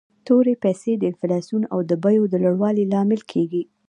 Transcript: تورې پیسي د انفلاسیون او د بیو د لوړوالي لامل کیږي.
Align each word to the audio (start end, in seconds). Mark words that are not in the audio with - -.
تورې 0.27 0.53
پیسي 0.63 0.93
د 0.97 1.03
انفلاسیون 1.11 1.63
او 1.73 1.79
د 1.89 1.91
بیو 2.03 2.23
د 2.29 2.35
لوړوالي 2.43 2.83
لامل 2.93 3.21
کیږي. 3.31 3.63